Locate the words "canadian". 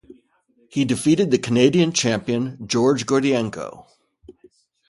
1.37-1.91